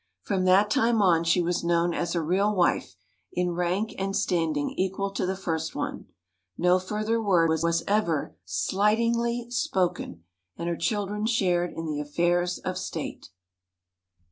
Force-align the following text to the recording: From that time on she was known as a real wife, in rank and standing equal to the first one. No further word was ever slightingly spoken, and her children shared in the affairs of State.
From 0.23 0.45
that 0.45 0.71
time 0.71 0.99
on 0.99 1.23
she 1.23 1.43
was 1.43 1.63
known 1.63 1.93
as 1.93 2.15
a 2.15 2.23
real 2.23 2.55
wife, 2.55 2.95
in 3.33 3.51
rank 3.51 3.93
and 3.99 4.15
standing 4.15 4.71
equal 4.71 5.11
to 5.11 5.27
the 5.27 5.35
first 5.35 5.75
one. 5.75 6.07
No 6.57 6.79
further 6.79 7.21
word 7.21 7.49
was 7.49 7.83
ever 7.87 8.35
slightingly 8.43 9.45
spoken, 9.51 10.23
and 10.57 10.67
her 10.67 10.75
children 10.75 11.27
shared 11.27 11.73
in 11.73 11.85
the 11.85 12.01
affairs 12.01 12.57
of 12.57 12.79
State. 12.79 13.29